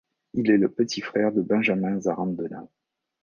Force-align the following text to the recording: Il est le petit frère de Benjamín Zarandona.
Il 0.33 0.49
est 0.49 0.57
le 0.57 0.67
petit 0.67 0.99
frère 0.99 1.31
de 1.31 1.43
Benjamín 1.43 2.01
Zarandona. 2.01 2.67